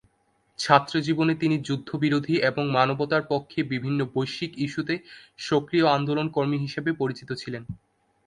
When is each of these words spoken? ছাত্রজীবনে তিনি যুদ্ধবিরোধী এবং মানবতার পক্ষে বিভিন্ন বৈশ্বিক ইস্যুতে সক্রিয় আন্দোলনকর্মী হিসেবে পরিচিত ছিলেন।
ছাত্রজীবনে 0.59 1.33
তিনি 1.35 1.55
যুদ্ধবিরোধী 1.59 2.35
এবং 2.41 2.63
মানবতার 2.69 3.23
পক্ষে 3.29 3.59
বিভিন্ন 3.73 3.99
বৈশ্বিক 4.13 4.51
ইস্যুতে 4.57 4.95
সক্রিয় 5.39 5.85
আন্দোলনকর্মী 5.89 6.57
হিসেবে 6.57 6.91
পরিচিত 6.93 7.29
ছিলেন। 7.33 7.63